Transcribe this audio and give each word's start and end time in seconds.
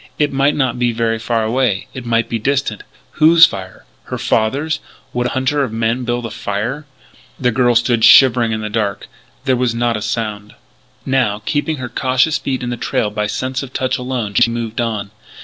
It 0.17 0.33
might 0.33 0.55
not 0.55 0.79
be 0.79 0.91
very 0.93 1.19
far 1.19 1.43
away; 1.43 1.85
it 1.93 2.07
might 2.07 2.27
be 2.27 2.39
distant. 2.39 2.81
Whose 3.19 3.45
fire? 3.45 3.85
Her 4.05 4.17
father's? 4.17 4.79
Would 5.13 5.27
a 5.27 5.35
hunter 5.35 5.63
of 5.63 5.71
men 5.71 6.05
build 6.05 6.25
a 6.25 6.31
fire? 6.31 6.87
The 7.39 7.51
girl 7.51 7.75
stood 7.75 8.03
shivering 8.03 8.51
in 8.51 8.61
the 8.61 8.69
darkness. 8.71 9.09
There 9.45 9.55
was 9.55 9.75
not 9.75 9.97
a 9.97 10.01
sound. 10.01 10.55
Now, 11.05 11.43
keeping 11.45 11.75
her 11.77 11.87
cautious 11.87 12.39
feet 12.39 12.63
in 12.63 12.71
the 12.71 12.77
trail 12.77 13.11
by 13.11 13.27
sense 13.27 13.61
of 13.61 13.73
touch 13.73 13.99
alone, 13.99 14.33
she 14.33 14.49
moved 14.49 14.81
on. 14.81 15.11